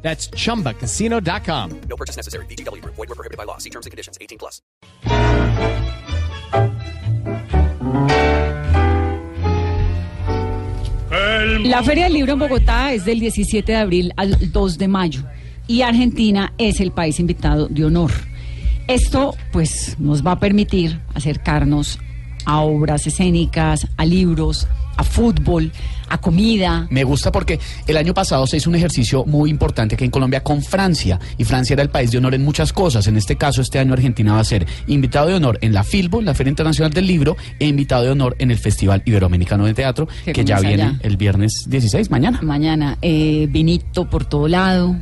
[0.00, 1.80] That's chumbacasino.com.
[1.88, 2.46] No purchase necessary.
[2.46, 2.82] BGW.
[2.84, 3.58] Void were prohibited by law.
[3.58, 4.16] See terms and conditions.
[4.20, 4.62] 18 plus.
[11.64, 15.22] La Feria del Libro en Bogotá es del 17 de abril al 2 de mayo
[15.66, 18.10] y Argentina es el país invitado de honor.
[18.86, 21.98] Esto pues nos va a permitir acercarnos
[22.46, 24.66] a obras escénicas, a libros,
[24.98, 25.72] a fútbol,
[26.08, 26.86] a comida.
[26.90, 30.42] Me gusta porque el año pasado se hizo un ejercicio muy importante aquí en Colombia
[30.42, 33.06] con Francia y Francia era el país de honor en muchas cosas.
[33.06, 36.20] En este caso, este año Argentina va a ser invitado de honor en la Filbo,
[36.20, 40.08] la Feria Internacional del Libro, e invitado de honor en el Festival Iberoamericano de Teatro,
[40.24, 42.40] Que que, ya viene el viernes 16, mañana.
[42.42, 44.96] Mañana, eh, vinito por todo lado,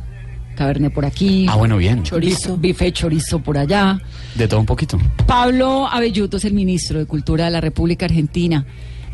[0.55, 1.47] cabernet por aquí.
[1.49, 2.03] Ah, bueno, bien.
[2.03, 3.99] Chorizo, bife chorizo por allá.
[4.35, 4.99] De todo un poquito.
[5.25, 8.63] Pablo Abelluto es el ministro de Cultura de la República Argentina.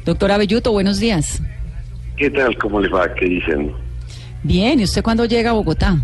[0.05, 1.41] Doctor Abelluto, buenos días.
[2.17, 2.57] ¿Qué tal?
[2.57, 3.13] ¿Cómo les va?
[3.13, 3.71] ¿Qué dicen?
[4.43, 5.97] Bien, ¿y usted cuándo llega a Bogotá?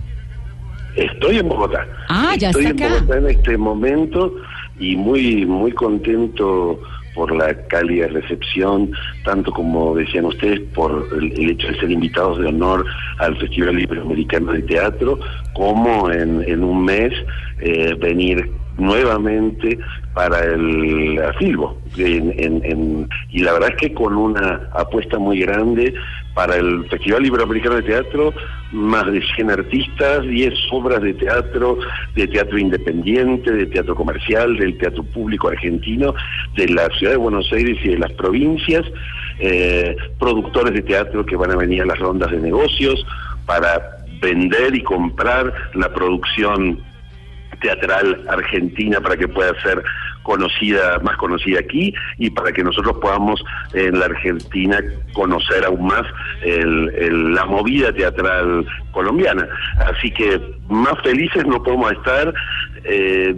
[0.95, 1.85] Estoy en Bogotá.
[2.07, 2.99] Ah, ya Estoy está en acá.
[3.01, 4.33] Bogotá en este momento
[4.79, 6.79] y muy muy contento
[7.19, 8.91] por la cálida recepción,
[9.25, 12.85] tanto como decían ustedes, por el, hecho de ser invitados de honor
[13.17, 15.19] al Festival Iberoamericano de Teatro,
[15.53, 17.11] como en, un mes
[17.59, 19.77] eh, venir nuevamente
[20.13, 21.77] para el la Filbo.
[21.97, 25.93] En- en- en- y la verdad es que con una apuesta muy grande
[26.39, 28.33] para el Festival Iberoamericano de Teatro,
[28.71, 31.79] más de 100 artistas, 10 obras de teatro,
[32.15, 36.15] de teatro independiente, de teatro comercial, del teatro público argentino,
[36.55, 38.85] de la ciudad de Buenos Aires y de las provincias,
[39.39, 43.05] eh, productores de teatro que van a venir a las rondas de negocios
[43.45, 46.81] para vender y comprar la producción
[47.61, 49.83] teatral argentina para que pueda ser
[50.33, 54.77] conocida, más conocida aquí y para que nosotros podamos en la Argentina
[55.13, 56.03] conocer aún más
[56.43, 59.47] el- la movida teatral colombiana.
[59.91, 62.31] Así que más felices no podemos estar
[62.83, 63.33] eh,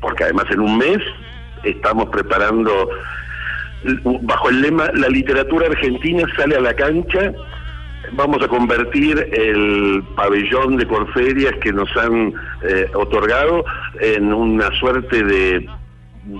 [0.00, 0.98] porque además en un mes
[1.64, 2.88] estamos preparando
[4.22, 7.32] bajo el lema La literatura argentina sale a la cancha
[8.12, 13.64] vamos a convertir el pabellón de Corferias que nos han eh, otorgado
[14.00, 15.66] en una suerte de,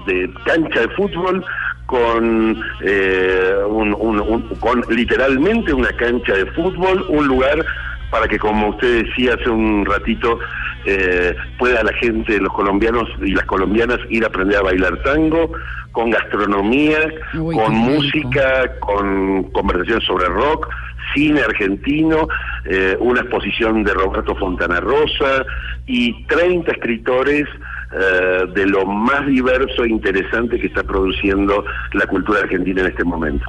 [0.06, 1.44] de cancha de fútbol
[1.86, 7.64] con, eh, un- un- un- con literalmente una cancha de fútbol, un lugar
[8.10, 10.38] para que, como usted decía hace un ratito,
[10.84, 15.52] eh, pueda la gente, los colombianos y las colombianas ir a aprender a bailar tango,
[15.92, 16.98] con gastronomía,
[17.34, 17.74] Uy, con rico.
[17.90, 20.68] música, con conversaciones sobre rock,
[21.14, 22.28] cine argentino,
[22.66, 25.44] eh, una exposición de Roberto Fontana Rosa
[25.86, 27.46] y 30 escritores
[27.92, 33.04] eh, de lo más diverso e interesante que está produciendo la cultura argentina en este
[33.04, 33.44] momento.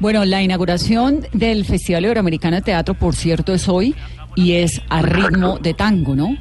[0.00, 3.94] Bueno, la inauguración del Festival Iberoamericano de Teatro, por cierto, es hoy
[4.34, 6.36] y es a ritmo de tango, ¿no?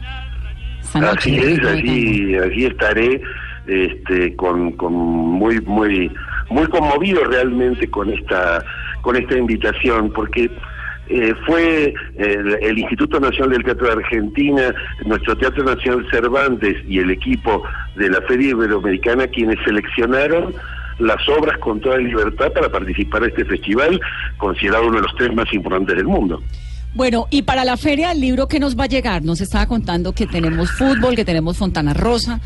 [0.95, 3.21] Noche, Así es, allí, allí estaré
[3.67, 6.11] este, con, con muy, muy,
[6.49, 8.63] muy conmovido realmente con esta,
[9.01, 10.49] con esta invitación, porque
[11.09, 14.73] eh, fue el, el Instituto Nacional del Teatro de Argentina,
[15.05, 17.63] nuestro Teatro Nacional Cervantes y el equipo
[17.95, 20.53] de la Feria Iberoamericana quienes seleccionaron
[20.99, 23.99] las obras con toda libertad para participar en este festival,
[24.37, 26.41] considerado uno de los tres más importantes del mundo.
[26.93, 29.23] Bueno, y para la Feria del Libro, ¿qué nos va a llegar?
[29.23, 32.39] Nos estaba contando que tenemos fútbol, que tenemos Fontana Rosa,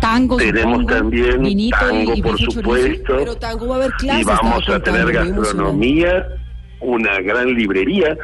[0.00, 2.50] tango, Tenemos supongo, también vinito tango, y por chorizo.
[2.52, 3.16] supuesto.
[3.18, 4.22] Pero tango va a haber clases.
[4.22, 6.26] y vamos a tener gastronomía,
[6.80, 8.16] una gran librería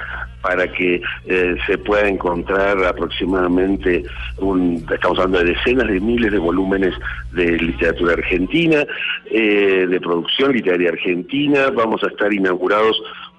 [0.42, 4.04] para que eh, se pueda encontrar aproximadamente,
[4.38, 6.94] un, estamos hablando de decenas de miles de volúmenes
[7.32, 8.86] de literatura argentina,
[9.30, 12.96] eh, de producción literaria argentina, vamos a estar inaugurados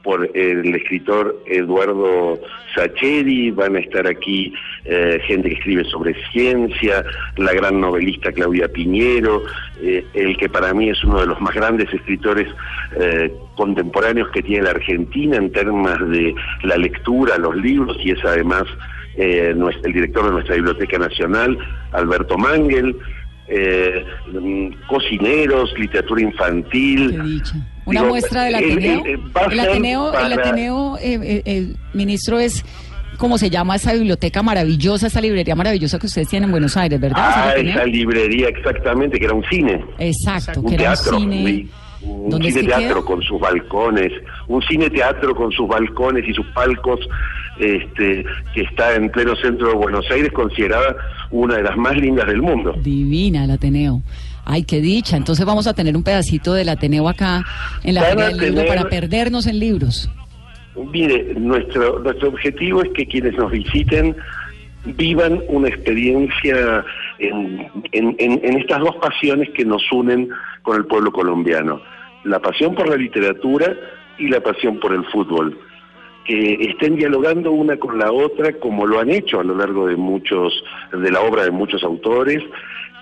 [0.08, 2.40] por el escritor Eduardo
[2.74, 4.54] Sacheri, van a estar aquí
[4.86, 7.04] eh, gente que escribe sobre ciencia,
[7.36, 9.44] la gran novelista Claudia Piñero,
[9.82, 12.48] eh, el que para mí es uno de los más grandes escritores
[12.98, 16.34] eh, contemporáneos que tiene la Argentina en términos de
[16.64, 18.64] la lectura, los libros, y es además
[19.18, 21.58] el director de nuestra Biblioteca Nacional,
[21.92, 22.96] Alberto Mangel,
[24.32, 27.42] mm, cocineros, literatura infantil.
[27.88, 29.04] Una Digo, muestra del el- Ateneo.
[29.06, 32.64] el- El Ateneo, el para- Ateneo, eh, eh, el ministro es
[33.18, 37.00] cómo se llama esa biblioteca maravillosa, esa librería maravillosa que ustedes tienen en Buenos Aires,
[37.00, 37.56] ¿verdad?
[37.56, 39.84] ¿Es el Ah, esa librería exactamente, que era un cine.
[39.98, 41.68] Exacto, un que era un teatro, cine.
[42.04, 43.06] un ¿Dónde es cine teatro queda?
[43.06, 44.12] con sus balcones,
[44.48, 47.00] un cine teatro con sus balcones y sus palcos,
[47.60, 48.24] este,
[48.54, 50.96] que está en pleno centro de Buenos Aires, considerada
[51.32, 52.76] una de las más lindas del mundo.
[52.84, 54.02] Divina el Ateneo.
[54.50, 55.18] Ay, qué dicha.
[55.18, 57.44] Entonces vamos a tener un pedacito del Ateneo acá
[57.84, 60.10] en la Feria del Libro tener- para perdernos en libros.
[60.94, 64.16] Mire, nuestro, nuestro objetivo es que quienes nos visiten
[64.86, 66.86] vivan una experiencia
[67.20, 70.30] en, en- en- en estas dos pasiones que nos unen
[70.62, 71.82] con el pueblo colombiano.
[72.24, 73.74] La pasión por la literatura
[74.18, 75.60] y la pasión por el fútbol.
[76.26, 79.96] Que estén dialogando una con la otra como lo han hecho a lo largo de
[79.98, 82.42] muchos, de la obra de muchos autores,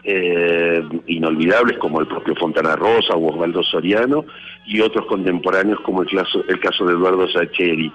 [0.08, 4.26] eh, inolvidables como el propio Fontana Rosa o Osvaldo Soriano
[4.68, 7.92] y otros contemporáneos como el caso, el caso de Eduardo Sacheri.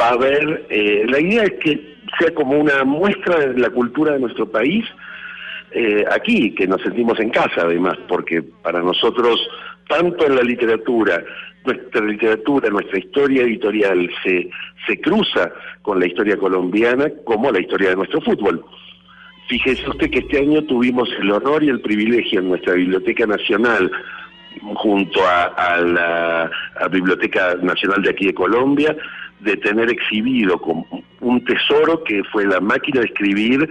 [0.00, 4.12] Va a haber, eh, la idea es que sea como una muestra de la cultura
[4.12, 4.84] de nuestro país,
[5.72, 9.40] eh, aquí, que nos sentimos en casa además, porque para nosotros,
[9.88, 11.22] tanto en la literatura,
[11.64, 14.48] nuestra literatura, nuestra historia editorial se,
[14.86, 18.64] se cruza con la historia colombiana como la historia de nuestro fútbol.
[19.48, 23.90] Fíjese usted que este año tuvimos el honor y el privilegio en nuestra Biblioteca Nacional,
[24.74, 26.50] junto a, la
[26.90, 28.94] Biblioteca Nacional de aquí de Colombia,
[29.40, 30.60] de tener exhibido
[31.20, 33.68] un tesoro que fue la máquina de escribir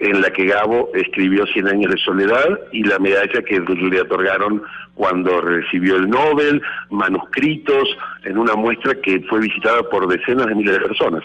[0.00, 4.62] en la que Gabo escribió Cien años de soledad y la medalla que le otorgaron
[4.94, 10.74] cuando recibió el Nobel, manuscritos, en una muestra que fue visitada por decenas de miles
[10.74, 11.22] de personas.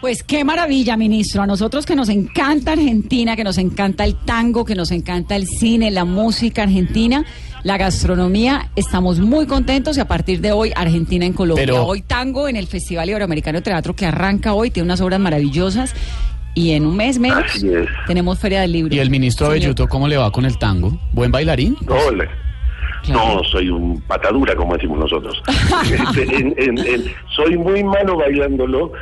[0.00, 1.42] Pues qué maravilla, ministro.
[1.42, 5.46] A nosotros que nos encanta Argentina, que nos encanta el tango, que nos encanta el
[5.46, 7.24] cine, la música argentina,
[7.64, 11.66] la gastronomía, estamos muy contentos y a partir de hoy Argentina en Colombia.
[11.66, 15.18] Pero- Hoy tango en el Festival Iberoamericano de Teatro que arranca hoy, tiene unas obras
[15.18, 15.92] maravillosas
[16.54, 17.64] y en un mes menos
[18.06, 18.94] tenemos Feria del Libro.
[18.94, 20.96] ¿Y el ministro Belluto cómo le va con el tango?
[21.12, 21.74] ¿Buen bailarín?
[21.74, 23.36] Claro.
[23.36, 25.42] No, soy un patadura, como decimos nosotros.
[25.82, 27.04] Este, en- en- en-
[27.34, 28.92] soy muy malo bailándolo,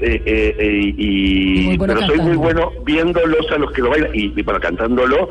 [0.00, 4.10] eh, eh, eh, y, bueno pero soy muy bueno viéndolos a los que lo bailan
[4.14, 5.30] y, y para cantándolo.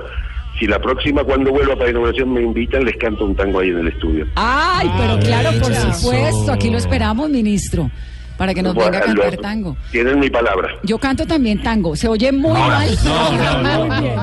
[0.59, 3.79] Si la próxima cuando vuelva para inauguración me invitan, les canto un tango ahí en
[3.79, 4.25] el estudio.
[4.35, 5.93] Ay, pero claro, por eso.
[5.93, 7.91] supuesto, aquí lo esperamos, ministro,
[8.37, 9.75] para que nos Bueno, venga a cantar tango.
[9.91, 10.69] Tienen mi palabra.
[10.83, 12.87] Yo canto también tango, se oye muy mal.
[13.89, 14.15] Muy bien.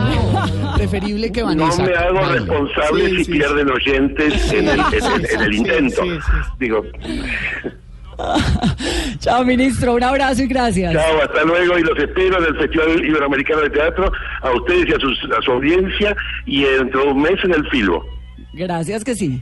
[0.76, 1.82] Preferible que No Vanessa.
[1.82, 5.58] me hago responsable Sí, si sí, pierden oyentes en el, en el- en el Sí,
[5.58, 6.02] intento.
[6.02, 6.32] sí, sí.
[6.58, 6.82] Digo,
[9.18, 10.92] Chao, ministro, un abrazo y gracias.
[10.92, 14.92] Chao, hasta luego y los espero en el Festival Iberoamericano de Teatro, a ustedes y
[14.94, 16.16] a, sus- a su audiencia,
[16.46, 18.04] y dentro de un mes en el Filbo.
[18.54, 19.40] Gracias que sí.